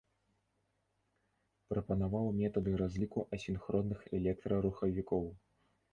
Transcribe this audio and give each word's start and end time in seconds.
Прапанаваў 1.73 2.31
метады 2.39 2.71
разліку 2.83 3.27
асінхронных 3.37 3.99
электрарухавікоў. 4.21 5.23